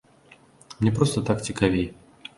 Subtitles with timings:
[0.79, 1.87] Мне проста так цікавей.